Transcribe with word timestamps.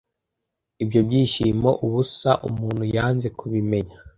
Ibyo 0.83 0.99
byishimo 1.07 1.69
ubusa 1.85 2.31
umuntu 2.47 2.83
yanze 2.95 3.27
kubimenya, 3.37 3.95